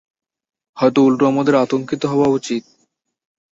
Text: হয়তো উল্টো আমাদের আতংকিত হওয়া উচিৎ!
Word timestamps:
হয়তো 0.77 0.99
উল্টো 1.03 1.23
আমাদের 1.27 1.55
আতংকিত 1.55 2.01
হওয়া 2.05 2.27
উচিৎ! 2.27 2.63